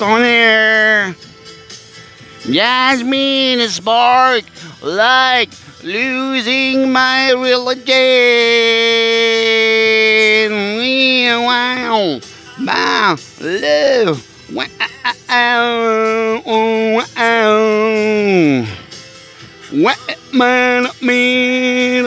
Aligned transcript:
corner. 0.00 1.14
Jasmine 2.48 3.68
spark 3.68 4.44
like 4.80 5.50
losing 5.84 6.90
my 6.90 7.32
religion. 7.32 7.92
Wow, 11.44 12.20
wow, 12.64 13.16
love. 13.42 14.24
Wow, 14.54 14.66
wow. 16.46 18.64
What 19.70 19.98
man 20.32 20.88
me 21.02 22.00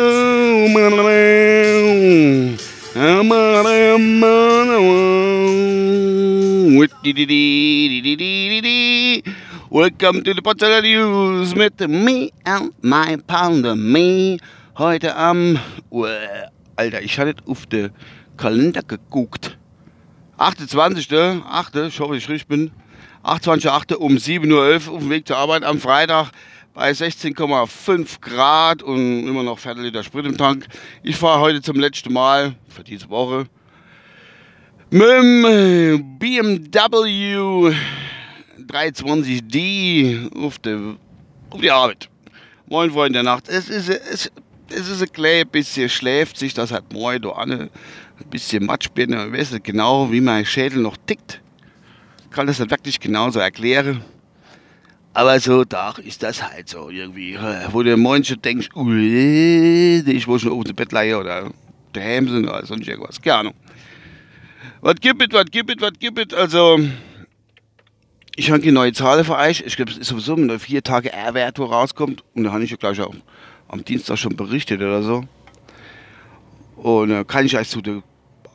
Welcome 9.69 10.23
to 10.23 10.33
the 10.33 10.41
Potsdamer 10.41 10.81
News 10.81 11.53
mit 11.55 11.77
me 11.89 12.31
and 12.45 12.71
my 12.81 13.17
pounder 13.27 13.75
me. 13.75 14.37
Heute 14.77 15.13
am, 15.13 15.59
uh, 15.91 16.07
Alter, 16.77 17.01
ich 17.01 17.19
hatte 17.19 17.35
auf 17.47 17.65
den 17.65 17.91
Kalender 18.37 18.81
geguckt. 18.81 19.57
28. 20.37 21.11
8. 21.11 21.75
Ich 21.75 21.99
hoffe, 21.99 22.15
ich 22.15 22.29
richtig 22.29 22.47
bin. 22.47 22.71
28.8. 23.25 23.95
um 23.95 24.15
7.11 24.15 24.51
Uhr 24.53 24.93
auf 24.93 24.99
dem 24.99 25.09
Weg 25.09 25.27
zur 25.27 25.35
Arbeit 25.35 25.63
am 25.63 25.79
Freitag 25.79 26.31
bei 26.73 26.91
16,5 26.91 28.21
Grad 28.21 28.81
und 28.83 29.27
immer 29.27 29.43
noch 29.43 29.59
Viertel 29.59 29.83
Liter 29.83 30.03
Sprit 30.03 30.25
im 30.25 30.37
Tank. 30.37 30.67
Ich 31.03 31.17
fahre 31.17 31.41
heute 31.41 31.61
zum 31.61 31.77
letzten 31.77 32.13
Mal 32.13 32.55
für 32.69 32.85
diese 32.85 33.09
Woche 33.09 33.47
mit 34.93 35.09
dem 35.09 36.19
BMW 36.19 37.73
320D 38.67 40.31
auf, 40.35 40.59
die, 40.59 40.95
auf 41.49 41.61
die 41.61 41.71
Arbeit. 41.71 42.09
Moin 42.67 42.91
Freunde 42.91 43.13
der 43.13 43.23
Nacht. 43.23 43.49
Es 43.49 43.69
ist, 43.69 43.89
es, 43.89 44.31
es 44.69 44.89
ist 44.89 45.01
ein 45.01 45.11
kleines 45.11 45.45
bisschen 45.51 45.89
schläft 45.89 46.37
sich 46.37 46.53
das 46.53 46.71
hat 46.71 46.93
moin 46.93 47.19
da 47.19 47.29
an. 47.29 47.51
Ein 47.51 47.69
bisschen 48.29 48.67
Matsch 48.67 48.89
bin. 48.89 49.13
Ich 49.13 49.33
weiß 49.33 49.53
nicht 49.53 49.63
genau, 49.63 50.11
wie 50.11 50.21
mein 50.21 50.45
Schädel 50.45 50.83
noch 50.83 50.97
tickt. 51.07 51.41
Ich 52.25 52.29
kann 52.29 52.45
das 52.45 52.59
nicht 52.59 52.69
wirklich 52.69 52.99
genauso 52.99 53.39
erklären. 53.39 54.03
Aber 55.15 55.39
so, 55.39 55.63
da 55.63 55.95
ist 56.03 56.21
das 56.21 56.43
halt 56.43 56.69
so 56.69 56.91
irgendwie. 56.91 57.35
Wo 57.71 57.81
du 57.81 57.97
manche 57.97 58.37
denkst, 58.37 58.67
ich 58.67 58.77
will 60.27 60.39
schon 60.39 60.51
auf 60.51 60.65
dem 60.65 60.75
Bett 60.75 60.91
liegen 60.91 61.15
oder 61.15 61.49
daheim 61.93 62.29
sind 62.29 62.47
oder 62.47 62.63
sonst 62.63 62.87
irgendwas. 62.87 63.19
Keine 63.19 63.37
Ahnung. 63.37 63.53
Was 64.83 64.95
gibt 64.95 65.21
es, 65.21 65.29
was 65.31 65.45
gibt 65.45 65.69
es, 65.69 65.81
was 65.81 65.97
gibt 65.97 66.33
es? 66.33 66.37
Also, 66.37 66.77
ich 68.35 68.51
habe 68.51 68.59
keine 68.59 68.73
neue 68.73 68.91
Zahl 68.91 69.23
für 69.23 69.37
euch. 69.37 69.63
Ich 69.65 69.77
glaube, 69.77 69.91
es 69.91 69.97
ist 69.97 70.09
sowieso 70.09 70.35
ein 70.35 70.59
vier 70.59 70.83
Tage 70.83 71.13
R-Wert, 71.13 71.57
wo 71.57 71.63
rauskommt. 71.63 72.21
Und 72.35 72.43
da 72.43 72.51
habe 72.51 72.65
ich 72.65 72.71
ja 72.71 72.75
gleich 72.75 72.99
auch 72.99 73.15
am 73.69 73.85
Dienstag 73.85 74.17
schon 74.17 74.35
berichtet 74.35 74.81
oder 74.81 75.01
so. 75.01 75.23
Und 76.75 77.11
äh, 77.11 77.23
kann 77.23 77.45
ich 77.45 77.57
euch 77.57 77.69
zu 77.69 77.81
der 77.81 78.03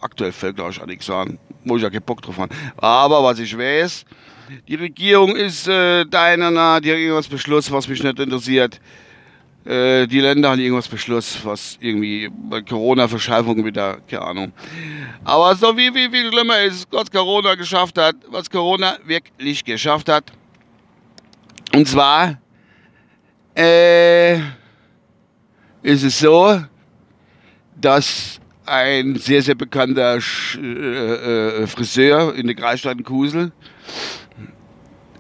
aktuellen 0.03 0.35
Fälle, 0.35 0.53
glaube 0.53 0.73
ich, 0.73 0.83
auch 0.83 0.87
nichts 0.87 1.07
sagen. 1.07 1.39
Wo 1.65 1.79
ich 1.79 1.83
ja 1.83 1.89
keinen 1.89 2.03
Bock 2.03 2.21
drauf 2.21 2.37
habe. 2.37 2.55
Aber 2.77 3.25
was 3.25 3.39
ich 3.39 3.57
weiß, 3.57 4.05
die 4.69 4.75
Regierung 4.75 5.35
ist 5.35 5.67
äh, 5.67 6.05
deiner 6.05 6.51
die 6.83 6.91
hat 6.91 6.99
irgendwas 6.99 7.29
beschlossen, 7.29 7.73
was 7.73 7.89
mich 7.89 8.03
nicht 8.03 8.19
interessiert. 8.19 8.83
Äh, 9.69 10.07
die 10.07 10.21
Länder 10.21 10.49
haben 10.49 10.61
irgendwas 10.61 10.89
beschlossen, 10.89 11.41
was 11.45 11.77
irgendwie 11.79 12.31
bei 12.33 12.63
Corona-Verschärfung 12.63 13.63
wieder, 13.67 13.99
keine 14.09 14.23
Ahnung. 14.23 14.53
Aber 15.25 15.55
so 15.57 15.77
wie, 15.77 15.95
wie 15.95 16.09
viel 16.09 16.33
schlimmer 16.33 16.59
ist, 16.61 16.89
was 16.91 17.11
Corona 17.11 17.55
geschafft 17.55 17.99
hat, 17.99 18.17
was 18.31 18.49
Corona 18.49 18.97
wirklich 19.05 19.63
geschafft 19.63 20.09
hat. 20.09 20.33
Und 21.75 21.87
zwar 21.87 22.39
äh, 23.55 24.39
ist 25.83 26.03
es 26.03 26.19
so, 26.19 26.63
dass 27.77 28.41
ein 28.65 29.17
sehr, 29.17 29.43
sehr 29.43 29.55
bekannter 29.55 30.19
Sch 30.19 30.57
äh, 30.57 31.63
äh 31.63 31.67
Friseur 31.67 32.35
in 32.35 32.47
der 32.47 32.57
Kreisstadt 32.57 32.97
in 32.97 33.05
Kusel 33.05 33.53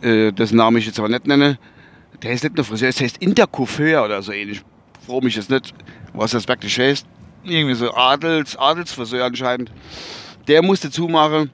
äh, 0.01 0.33
dessen 0.33 0.57
Namen 0.57 0.79
ich 0.79 0.87
jetzt 0.87 0.99
aber 0.99 1.09
nicht 1.09 1.27
nenne, 1.27 1.59
der 2.23 2.33
ist 2.33 2.45
nicht 2.45 2.57
nur 2.57 2.65
Friseur, 2.65 2.91
der 2.91 3.05
heißt 3.05 3.19
Intercoiffeur 3.19 4.05
oder 4.05 4.23
so 4.23 4.33
ähnlich. 4.33 4.63
Ich 5.01 5.07
freue 5.07 5.23
mich 5.23 5.37
jetzt 5.37 5.51
nicht, 5.51 5.75
was 6.13 6.33
das 6.33 6.47
wirklich 6.49 6.79
heißt. 6.79 7.07
Irgendwie 7.45 7.75
so 7.75 7.95
Adels, 7.95 8.57
Adelsfriseur 8.57 9.25
anscheinend. 9.25 9.71
Der 10.49 10.63
musste 10.63 10.91
zumachen, 10.91 11.51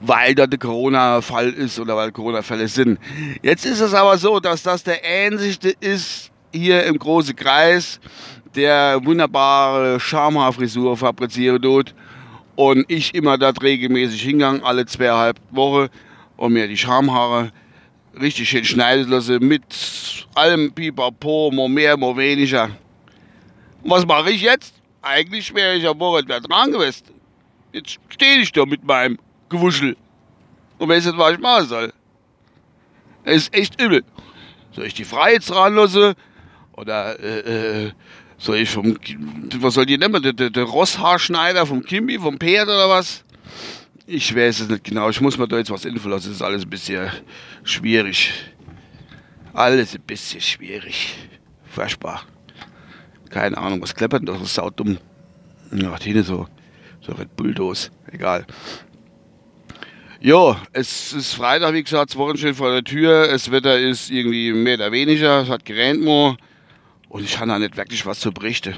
weil 0.00 0.34
da 0.34 0.46
der 0.46 0.58
Corona-Fall 0.58 1.50
ist 1.50 1.78
oder 1.78 1.96
weil 1.96 2.10
Corona-Fälle 2.10 2.68
sind. 2.68 2.98
Jetzt 3.42 3.64
ist 3.64 3.80
es 3.80 3.94
aber 3.94 4.18
so, 4.18 4.40
dass 4.40 4.62
das 4.62 4.82
der 4.82 5.00
einzige 5.04 5.70
ist 5.80 6.30
hier 6.52 6.84
im 6.84 6.98
großen 6.98 7.36
Kreis, 7.36 8.00
der 8.54 9.00
wunderbare 9.04 10.00
Schamhaarfrisur 10.00 10.96
fabrizieren 10.96 11.62
tut. 11.62 11.94
Und 12.56 12.84
ich 12.88 13.14
immer 13.14 13.38
dort 13.38 13.62
regelmäßig 13.62 14.20
hingang, 14.20 14.62
alle 14.62 14.84
zweieinhalb 14.84 15.40
Wochen 15.50 15.88
und 16.36 16.52
mir 16.52 16.66
die 16.68 16.76
Schamhaare 16.76 17.52
richtig 18.18 18.48
schön 18.48 18.64
schneiden 18.64 19.10
lassen 19.10 19.46
mit 19.46 19.62
allem 20.34 20.72
Pipapo, 20.72 21.50
mo 21.52 21.68
mehr, 21.68 21.96
mo 21.96 22.16
weniger. 22.16 22.70
was 23.82 24.06
mache 24.06 24.30
ich 24.30 24.42
jetzt? 24.42 24.74
Eigentlich 25.02 25.54
wäre 25.54 25.76
ich 25.76 25.86
am 25.86 25.98
Wochenende 25.98 26.40
dran 26.48 26.72
gewesen. 26.72 27.04
Jetzt 27.72 27.98
stehe 28.08 28.40
ich 28.40 28.52
da 28.52 28.66
mit 28.66 28.84
meinem 28.84 29.18
Gewuschel 29.48 29.96
und 30.78 30.88
weiß 30.88 31.06
nicht, 31.06 31.18
was 31.18 31.32
ich 31.32 31.38
machen 31.38 31.68
soll. 31.68 31.92
Es 33.24 33.42
ist 33.42 33.54
echt 33.54 33.80
übel. 33.80 34.02
Soll 34.72 34.86
ich 34.86 34.94
die 34.94 35.04
Frei 35.04 35.34
jetzt 35.34 35.54
ranlassen? 35.54 36.14
Oder 36.72 37.18
äh, 37.20 37.86
äh, 37.86 37.92
soll 38.38 38.58
ich 38.58 38.70
vom, 38.70 38.96
was 39.58 39.74
soll 39.74 39.86
die 39.86 39.98
nennen? 39.98 40.22
Der, 40.22 40.32
der, 40.32 40.50
der 40.50 40.64
Rosshaarschneider 40.64 41.66
vom 41.66 41.82
Kimbi, 41.82 42.18
vom 42.18 42.38
Pferd 42.38 42.68
oder 42.68 42.88
was? 42.88 43.24
Ich 44.06 44.34
weiß 44.34 44.60
es 44.60 44.68
nicht 44.68 44.84
genau. 44.84 45.08
Ich 45.08 45.20
muss 45.20 45.38
mir 45.38 45.46
da 45.46 45.58
jetzt 45.58 45.70
was 45.70 45.84
info 45.84 46.08
lassen. 46.08 46.28
Das 46.28 46.36
ist 46.36 46.42
alles 46.42 46.64
ein 46.64 46.70
bisschen 46.70 47.10
schwierig. 47.62 48.32
Alles 49.52 49.94
ein 49.94 50.02
bisschen 50.02 50.40
schwierig. 50.40 51.16
Furchtbar. 51.64 52.22
Keine 53.30 53.56
Ahnung, 53.58 53.80
was 53.80 53.94
kleppert 53.94 54.28
das 54.28 54.40
ist 54.40 54.54
saudumm. 54.54 54.98
Ja, 55.72 55.96
die 55.96 56.20
so, 56.22 56.48
so 57.00 57.12
Red 57.12 57.36
Bulldos. 57.36 57.90
Egal. 58.10 58.44
Jo, 60.20 60.56
es 60.72 61.12
ist 61.12 61.32
Freitag, 61.34 61.72
wie 61.72 61.82
gesagt, 61.82 62.10
das 62.10 62.16
Wochenende 62.18 62.54
vor 62.54 62.72
der 62.72 62.84
Tür. 62.84 63.28
Das 63.28 63.50
Wetter 63.50 63.78
ist 63.78 64.10
irgendwie 64.10 64.52
mehr 64.52 64.74
oder 64.74 64.92
weniger. 64.92 65.42
Es 65.42 65.48
hat 65.48 65.64
geregnet 65.64 66.04
more. 66.04 66.36
Und 67.08 67.24
ich 67.24 67.38
habe 67.38 67.48
da 67.48 67.58
nicht 67.58 67.76
wirklich 67.76 68.04
was 68.04 68.20
zu 68.20 68.32
berichten. 68.32 68.74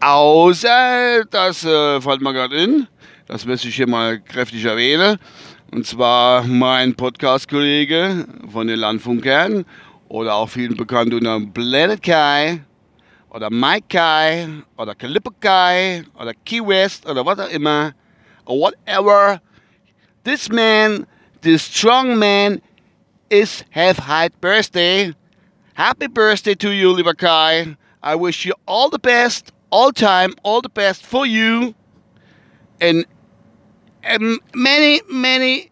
Außer, 0.00 1.24
das 1.30 1.64
äh, 1.64 2.00
fällt 2.00 2.20
mir 2.22 2.32
gerade 2.32 2.56
in, 2.56 2.88
das 3.32 3.46
möchte 3.46 3.66
ich 3.66 3.76
hier 3.76 3.88
mal 3.88 4.20
kräftig 4.20 4.62
erwähnen. 4.66 5.16
Und 5.70 5.86
zwar 5.86 6.42
mein 6.42 6.94
Podcast-Kollege 6.94 8.26
von 8.52 8.66
den 8.66 8.78
Landfunkern 8.78 9.64
oder 10.08 10.34
auch 10.34 10.50
vielen 10.50 10.76
bekannt 10.76 11.14
unter 11.14 11.40
Planet 11.40 12.02
Kai 12.02 12.60
oder 13.30 13.48
Mike 13.48 13.86
Kai 13.88 14.48
oder 14.76 14.94
Calippo 14.94 15.30
Kai 15.40 16.04
oder 16.20 16.34
Key 16.44 16.60
West 16.60 17.08
oder 17.08 17.24
was 17.24 17.38
auch 17.38 17.48
immer. 17.48 17.94
Or 18.44 18.58
whatever. 18.58 19.40
This 20.24 20.50
man, 20.50 21.06
this 21.40 21.64
strong 21.64 22.18
man, 22.18 22.60
is 23.30 23.64
have 23.70 23.96
high 23.96 24.28
birthday. 24.42 25.14
Happy 25.72 26.06
birthday 26.06 26.54
to 26.54 26.68
you, 26.68 26.92
lieber 26.92 27.14
Kai. 27.14 27.78
I 28.02 28.14
wish 28.14 28.44
you 28.44 28.52
all 28.66 28.90
the 28.90 28.98
best, 28.98 29.52
all 29.70 29.90
time, 29.90 30.34
all 30.42 30.60
the 30.60 30.68
best 30.68 31.06
for 31.06 31.24
you. 31.24 31.74
And 32.78 33.06
um, 34.04 34.38
many, 34.54 35.02
many 35.08 35.70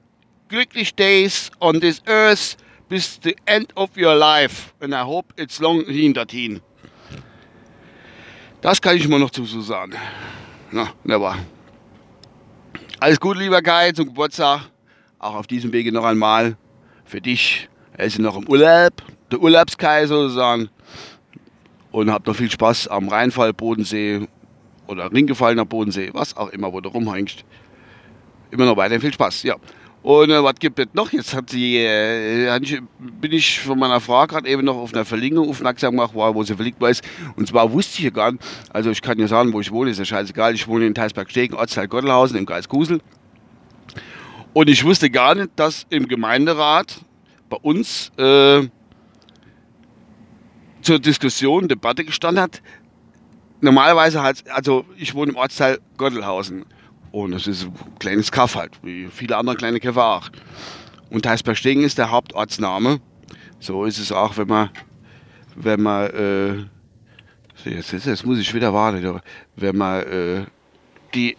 glücklich 0.49 0.95
days 0.95 1.51
on 1.61 1.81
this 1.81 2.03
earth 2.07 2.57
bis 2.89 3.19
the 3.23 3.37
end 3.47 3.73
of 3.77 3.97
your 3.97 4.15
life. 4.15 4.73
And 4.81 4.95
I 4.95 5.03
hope 5.05 5.33
it's 5.37 5.61
long 5.61 5.85
hinterhin. 5.85 6.61
Das 8.61 8.81
kann 8.81 8.97
ich 8.97 9.09
mal 9.09 9.19
noch 9.19 9.31
zu 9.31 9.45
sagen. 9.45 9.95
Na, 10.71 10.93
never. 11.05 11.37
Alles 12.99 13.19
gut, 13.19 13.39
lieber 13.39 13.63
Kai, 13.63 13.93
zum 13.93 14.07
Geburtstag. 14.07 14.69
Auch 15.19 15.35
auf 15.35 15.47
diesem 15.47 15.73
Wege 15.73 15.93
noch 15.93 16.05
einmal 16.05 16.57
für 17.05 17.21
dich. 17.21 17.69
Er 17.97 18.07
ist 18.07 18.19
noch 18.19 18.37
im 18.37 18.49
Urlaub, 18.49 18.93
der 19.31 19.41
Urlaubskai 19.41 20.07
sozusagen. 20.07 20.69
Und 21.93 22.11
habt 22.11 22.27
noch 22.27 22.37
viel 22.37 22.51
Spaß 22.51 22.89
am 22.89 23.09
Rheinfall, 23.09 23.53
Bodensee 23.53 24.29
oder 24.87 25.11
Ringgefallener 25.11 25.65
Bodensee, 25.65 26.11
was 26.13 26.37
auch 26.37 26.51
immer, 26.51 26.73
wo 26.73 26.81
du 26.81 26.91
rumhängst 26.91 27.45
immer 28.51 28.65
noch 28.65 28.77
weiterhin 28.77 29.01
viel 29.01 29.13
Spaß. 29.13 29.43
Ja. 29.45 29.57
Und 30.03 30.31
äh, 30.31 30.43
was 30.43 30.55
gibt 30.55 30.79
es 30.79 30.87
noch? 30.95 31.13
Jetzt 31.13 31.35
hat 31.35 31.51
sie, 31.51 31.77
äh, 31.77 32.59
bin 32.99 33.33
ich 33.33 33.61
von 33.61 33.79
meiner 33.79 34.01
Frau 34.01 34.27
gerade 34.27 34.49
eben 34.49 34.65
noch 34.65 34.77
auf 34.77 34.95
einer 34.95 35.05
Verlinkung 35.05 35.51
aufmerksam 35.51 35.93
gemacht, 35.93 36.13
wo 36.15 36.43
sie 36.43 36.55
verlinkt 36.55 36.81
war. 36.81 36.91
Und 37.37 37.49
zwar 37.49 37.71
wusste 37.71 37.99
ich 37.99 38.05
ja 38.05 38.11
gar 38.11 38.33
nicht, 38.33 38.43
also 38.71 38.91
ich 38.91 39.03
kann 39.03 39.19
ja 39.19 39.29
sagen, 39.29 39.53
wo 39.53 39.61
ich 39.61 39.71
wohne, 39.71 39.91
ist 39.91 39.99
ja 39.99 40.07
scheißegal. 40.07 40.55
Ich 40.55 40.67
wohne 40.67 40.87
in 40.87 40.95
Teisberg-Stegen, 40.95 41.55
Ortsteil 41.55 41.89
Gottelhausen 41.89 42.39
im 42.39 42.47
Kreis 42.47 42.69
Kusel. 42.69 43.01
Und 44.55 44.69
ich 44.71 44.85
wusste 44.85 45.11
gar 45.11 45.35
nicht, 45.35 45.51
dass 45.57 45.87
im 45.91 46.09
Gemeinderat 46.09 47.05
bei 47.51 47.59
uns 47.59 48.11
äh, 48.17 48.63
zur 50.81 50.99
Diskussion, 50.99 51.69
Debatte 51.69 52.05
gestanden 52.05 52.43
hat. 52.43 52.63
Normalerweise 53.61 54.23
halt, 54.23 54.45
also 54.51 54.87
ich 54.97 55.15
wohne 55.15 55.33
im 55.33 55.37
Ortsteil 55.37 55.79
Gottelhausen 55.99 56.65
und 57.13 57.33
es 57.33 57.47
ist 57.47 57.65
ein 57.65 57.99
kleines 57.99 58.31
Kaff 58.31 58.55
halt, 58.55 58.73
wie 58.83 59.07
viele 59.07 59.37
andere 59.37 59.57
kleine 59.57 59.81
Käfer 59.81 60.05
auch. 60.05 60.31
Und 61.11 61.25
Teisbergstegen 61.25 61.83
ist 61.83 61.99
der 61.99 62.11
Hauptortsname. 62.11 63.01
So 63.59 63.85
ist 63.85 63.99
es 63.99 64.13
auch, 64.13 64.37
wenn 64.37 64.49
man, 64.49 64.71
wenn 65.57 65.83
man, 65.83 66.11
äh, 66.11 67.69
jetzt, 67.69 67.93
jetzt, 67.93 68.07
jetzt 68.07 68.25
muss 68.25 68.39
ich 68.39 68.55
wieder 68.55 68.73
warten, 68.73 69.21
wenn 69.57 69.77
man 69.77 70.03
äh, 70.03 70.45
die 71.15 71.37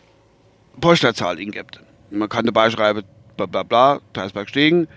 Postleitzahl 0.79 1.37
eingibt. 1.37 1.79
Man 2.09 2.27
kann 2.27 2.45
dabei 2.45 2.69
schreiben, 2.69 3.03
bla 3.37 3.45
bla 3.45 3.63
bla, 3.63 3.99
Teisbergstegen 4.13 4.87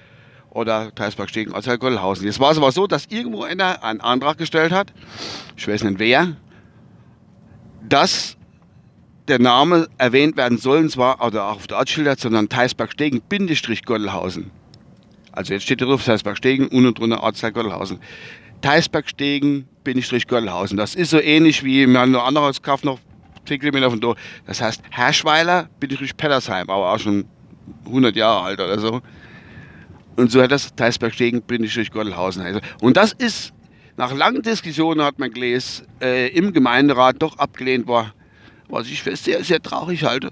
oder 0.51 0.95
Teisbergstegen 0.95 1.53
Ortsteil 1.53 1.79
Gottelhausen. 1.79 2.27
Jetzt 2.27 2.41
war 2.41 2.51
es 2.51 2.59
aber 2.59 2.73
so, 2.73 2.87
dass 2.87 3.07
irgendwo 3.07 3.45
einer 3.45 3.83
einen 3.85 4.01
Antrag 4.01 4.39
gestellt 4.39 4.73
hat, 4.73 4.93
ich 5.57 5.67
weiß 5.69 5.85
nicht 5.85 5.99
wer, 5.99 6.37
dass 7.89 8.37
der 9.29 9.39
Name 9.39 9.89
erwähnt 9.99 10.37
werden 10.37 10.59
soll, 10.59 10.79
und 10.79 10.91
zwar 10.91 11.25
oder 11.25 11.47
auch 11.47 11.57
auf 11.57 11.67
der 11.67 11.79
Ortsschilder, 11.79 12.17
sondern 12.17 12.49
Teisbergstegen 12.49 13.23
Bindestrich 13.23 13.85
Gottelhausen. 13.85 14.51
Also 15.33 15.53
jetzt 15.53 15.63
steht 15.65 15.81
drauf 15.81 16.05
Teisbergstegen, 16.05 16.69
unten 16.69 16.95
drunter 16.95 17.23
Ortsteil 17.23 17.53
Gottelhausen. 17.53 17.99
Teisbergstegen 18.61 19.67
Bindestrich 19.83 20.29
Gottelhausen. 20.29 20.77
Das 20.77 20.95
ist 20.95 21.11
so 21.11 21.21
ähnlich 21.21 21.65
wie 21.65 21.87
wir 21.87 22.01
haben 22.01 22.13
noch 22.13 22.27
anderes 22.27 22.63
Kauf 22.63 22.85
noch 22.85 23.01
10 23.47 23.61
Kilometer 23.61 23.91
von 23.91 24.01
da. 24.01 24.15
Das 24.47 24.61
heißt 24.61 24.83
Herschweiler 24.91 25.69
Bindestrich 25.81 26.17
Pettersheim, 26.17 26.71
aber 26.71 26.93
auch 26.93 26.99
schon 26.99 27.25
100 27.87 28.15
Jahre 28.17 28.43
alt 28.43 28.61
oder 28.61 28.79
so. 28.79 29.01
Und 30.17 30.31
so 30.31 30.41
hat 30.41 30.53
das 30.53 30.75
Teisbergstegen 30.75 31.43
Bindestrich 31.43 31.91
Gottelhausen. 31.91 32.43
Also, 32.43 32.61
und 32.81 32.97
das 32.97 33.13
ist 33.13 33.53
nach 33.97 34.13
langen 34.13 34.43
Diskussionen 34.43 35.03
hat 35.03 35.19
man 35.19 35.31
gelesen, 35.31 35.87
äh, 36.01 36.29
im 36.29 36.53
Gemeinderat 36.53 37.17
doch 37.21 37.39
abgelehnt 37.39 37.87
war, 37.87 38.13
was 38.69 38.89
ich 38.89 39.03
für 39.03 39.17
sehr, 39.17 39.43
sehr 39.45 39.63
traurig 39.63 40.05
halte. 40.05 40.31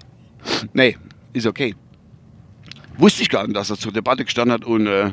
Nee, 0.73 0.97
ist 1.33 1.47
okay. 1.47 1.75
Wusste 2.97 3.23
ich 3.23 3.29
gar 3.29 3.43
nicht, 3.43 3.55
dass 3.55 3.69
das 3.69 3.79
zur 3.79 3.91
Debatte 3.91 4.23
gestanden 4.23 4.53
hat 4.53 4.65
und 4.65 4.87
äh, 4.87 5.11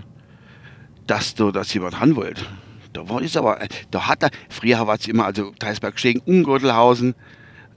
dass 1.06 1.34
du 1.34 1.50
das 1.50 1.72
jemand 1.72 1.98
haben 2.00 2.16
wollte. 2.16 2.44
Da 2.92 3.08
war 3.08 3.22
es 3.22 3.36
aber, 3.36 3.60
äh, 3.62 3.68
da 3.90 4.06
hat 4.06 4.22
er, 4.22 4.30
früher 4.48 4.86
war 4.86 4.96
es 4.96 5.06
immer, 5.06 5.24
also 5.26 5.52
Teisberg 5.58 5.98
stehen, 5.98 6.20
Ungürtelhausen, 6.24 7.14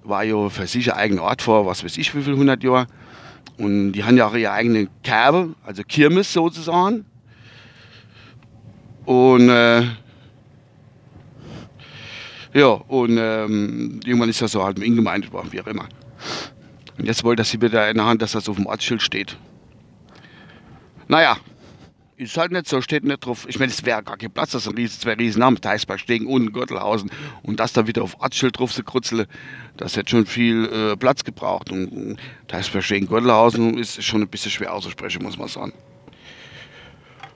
war 0.03 0.23
ja 0.23 0.49
für 0.49 0.67
sich 0.67 0.91
ein 0.91 0.97
eigener 0.97 1.23
Ort 1.23 1.41
vor, 1.41 1.65
was 1.65 1.83
weiß 1.83 1.97
ich, 1.97 2.13
wie 2.15 2.21
viel 2.21 2.35
hundert 2.35 2.63
Jahre. 2.63 2.87
Und 3.57 3.93
die 3.93 4.03
haben 4.03 4.17
ja 4.17 4.27
auch 4.27 4.35
ihre 4.35 4.51
eigene 4.51 4.87
Kerbe, 5.03 5.55
also 5.63 5.83
Kirmes 5.83 6.33
sozusagen. 6.33 7.05
Und 9.05 9.49
äh, 9.49 9.83
ja, 12.53 12.67
und 12.67 13.17
ähm, 13.17 13.99
irgendwann 14.05 14.29
ist 14.29 14.41
das 14.41 14.51
so 14.51 14.63
halt 14.63 14.77
mit 14.77 14.95
gemeint 14.95 15.31
worden, 15.31 15.51
wie 15.51 15.61
auch 15.61 15.67
immer. 15.67 15.87
Und 16.97 17.05
jetzt 17.05 17.23
wollte 17.23 17.43
sie 17.43 17.61
wieder 17.61 17.89
in 17.89 17.97
der 17.97 18.05
Hand, 18.05 18.21
dass 18.21 18.33
das 18.33 18.47
auf 18.47 18.55
dem 18.55 18.67
Ortsschild 18.67 19.01
steht. 19.01 19.37
Naja, 21.07 21.37
ist 22.15 22.37
halt 22.37 22.51
nicht 22.51 22.67
so, 22.67 22.81
steht 22.81 23.03
nicht 23.03 23.25
drauf. 23.25 23.45
Ich 23.49 23.59
meine, 23.59 23.71
es 23.71 23.83
wäre 23.85 24.03
gar 24.03 24.17
kein 24.17 24.31
Platz, 24.31 24.51
das 24.51 24.65
sind 24.65 24.77
riesen, 24.77 24.99
zwei 24.99 25.13
Riesennamen, 25.13 25.59
Teisberg, 25.59 25.99
Stegen 25.99 26.27
und 26.27 26.53
Gürtelhausen. 26.53 27.11
Und 27.41 27.59
das 27.59 27.73
da 27.73 27.87
wieder 27.87 28.03
auf 28.03 28.19
Ortsschild 28.19 28.59
drauf 28.59 28.71
zu 28.71 28.83
krutzeln, 28.83 29.25
das 29.77 29.97
hätte 29.97 30.11
schon 30.11 30.25
viel 30.25 30.65
äh, 30.65 30.95
Platz 30.95 31.23
gebraucht. 31.23 31.71
Und, 31.71 31.87
und 31.87 32.19
Teisberg, 32.47 32.83
Stegen, 32.83 33.07
Gürtelhausen 33.07 33.77
ist 33.77 34.03
schon 34.03 34.21
ein 34.21 34.27
bisschen 34.27 34.51
schwer 34.51 34.73
auszusprechen, 34.73 35.23
muss 35.23 35.37
man 35.37 35.47
sagen. 35.47 35.73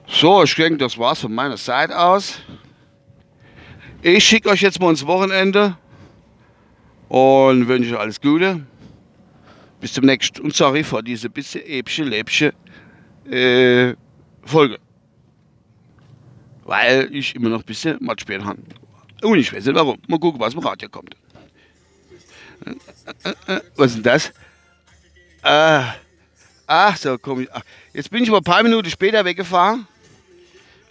So, 0.06 0.42
ich 0.42 0.54
denke, 0.54 0.78
das 0.78 0.96
war's 0.96 1.20
von 1.20 1.34
meiner 1.34 1.56
Seite 1.56 1.98
aus. 1.98 2.40
Ich 4.00 4.24
schicke 4.24 4.48
euch 4.48 4.60
jetzt 4.60 4.80
mal 4.80 4.90
ins 4.90 5.04
Wochenende 5.04 5.76
und 7.08 7.66
wünsche 7.66 7.94
euch 7.94 8.00
alles 8.00 8.20
Gute. 8.20 8.64
Bis 9.80 9.92
zum 9.92 10.04
nächsten. 10.04 10.40
Und 10.40 10.54
sorry 10.54 10.84
für 10.84 11.02
diese 11.02 11.28
bisschen 11.28 11.62
epische, 11.66 12.04
läppsche 12.04 12.54
äh, 13.28 13.94
Folge. 14.44 14.78
Weil 16.64 17.08
ich 17.12 17.34
immer 17.34 17.48
noch 17.48 17.60
ein 17.60 17.64
bisschen 17.64 17.96
Matsch 18.00 18.20
spielen 18.20 18.44
habe. 18.44 18.60
Und 19.22 19.38
ich 19.38 19.52
weiß 19.52 19.64
nicht 19.64 19.74
warum. 19.74 19.98
Mal 20.06 20.20
gucken, 20.20 20.40
was 20.40 20.54
im 20.54 20.60
Radio 20.60 20.88
kommt. 20.88 21.16
Äh, 22.66 22.70
äh, 23.24 23.54
äh, 23.56 23.60
was 23.74 23.86
ist 23.88 23.96
denn 23.96 24.02
das? 24.04 24.32
Ah, 25.42 25.94
ach, 26.68 26.96
so 26.96 27.18
komisch. 27.18 27.48
Jetzt 27.92 28.10
bin 28.10 28.22
ich 28.22 28.28
aber 28.28 28.38
ein 28.38 28.44
paar 28.44 28.62
Minuten 28.62 28.90
später 28.90 29.24
weggefahren. 29.24 29.88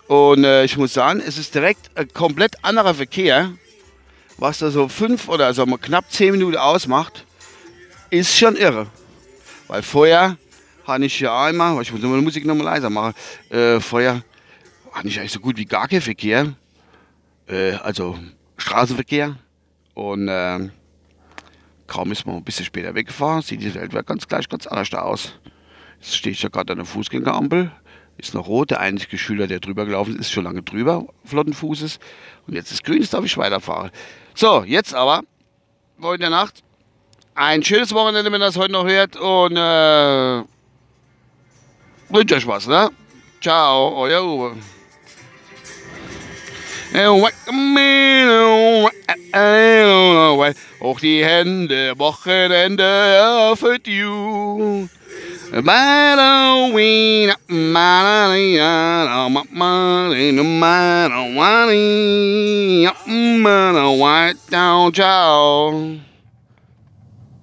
Und 0.08 0.46
äh, 0.46 0.64
ich 0.64 0.78
muss 0.78 0.94
sagen, 0.94 1.22
es 1.26 1.38
ist 1.38 1.54
direkt 1.54 1.96
ein 1.96 2.12
komplett 2.14 2.64
anderer 2.64 2.94
Verkehr. 2.94 3.52
Was 4.38 4.60
da 4.60 4.70
so 4.70 4.88
fünf 4.88 5.28
oder 5.30 5.48
also 5.48 5.66
mal 5.66 5.78
knapp 5.78 6.12
zehn 6.12 6.32
Minuten 6.32 6.58
ausmacht, 6.58 7.26
ist 8.10 8.38
schon 8.38 8.56
irre. 8.56 8.88
Weil 9.68 9.82
vorher 9.82 10.38
habe 10.86 11.06
ich 11.06 11.20
ja 11.20 11.46
einmal, 11.46 11.82
ich 11.82 11.92
muss 11.92 12.02
die 12.02 12.08
Musik 12.08 12.46
nochmal 12.46 12.66
leiser 12.66 12.90
machen, 12.90 13.14
äh, 13.50 13.80
vorher 13.80 14.24
hatte 14.92 15.08
ich 15.08 15.20
eigentlich 15.20 15.32
so 15.32 15.40
gut 15.40 15.58
wie 15.58 15.66
gar 15.66 15.88
keinen 15.88 16.02
Verkehr. 16.02 16.54
Äh, 17.48 17.74
also 17.74 18.18
Straßenverkehr. 18.58 19.36
Und 19.96 20.28
äh, 20.28 20.70
kaum 21.88 22.12
ist 22.12 22.26
man 22.26 22.38
ein 22.38 22.44
bisschen 22.44 22.66
später 22.66 22.94
weggefahren, 22.94 23.42
sieht 23.42 23.62
die 23.62 23.74
Welt 23.74 23.92
ganz 24.06 24.28
gleich 24.28 24.48
ganz 24.48 24.68
anders 24.68 24.94
aus. 24.94 25.34
Jetzt 26.00 26.16
stehe 26.16 26.34
ich 26.34 26.44
ja 26.44 26.50
gerade 26.50 26.74
an 26.74 26.78
der 26.78 26.86
Fußgängerampel 26.86 27.72
ist 28.18 28.34
noch 28.34 28.48
rot. 28.48 28.72
Der 28.72 28.80
einzige 28.80 29.18
Schüler, 29.18 29.48
der 29.48 29.60
drüber 29.60 29.86
gelaufen 29.86 30.16
ist, 30.16 30.22
ist 30.22 30.32
schon 30.32 30.44
lange 30.44 30.64
drüber, 30.64 31.06
flotten 31.26 31.54
Fußes. 31.54 32.00
Und 32.48 32.54
jetzt 32.54 32.72
ist 32.72 32.84
grün, 32.84 33.02
jetzt 33.02 33.14
darf 33.14 33.26
ich 33.26 33.38
weiterfahren. 33.38 33.92
So, 34.34 34.64
jetzt 34.64 34.94
aber, 34.94 35.24
in 36.00 36.20
der 36.20 36.30
Nacht, 36.30 36.64
ein 37.36 37.64
schönes 37.64 37.94
Wochenende, 37.94 38.32
wenn 38.32 38.42
ihr 38.42 38.46
das 38.46 38.58
heute 38.58 38.72
noch 38.74 38.86
hört. 38.86 39.16
Und 39.16 39.56
äh, 39.56 40.44
wünsche 42.10 42.36
euch 42.36 42.48
was, 42.48 42.68
ne? 42.68 42.90
Ciao, 43.42 43.96
euer 43.96 44.24
Uwe. 44.24 44.56
Hoch 50.80 51.00
die 51.00 51.24
Hände, 51.24 51.94
Wochenende 51.98 53.54
für 53.56 53.78
you. 53.86 54.88
Halloween, 55.54 57.32
white 63.98 64.36
down, 64.50 64.92
ciao. 64.92 66.07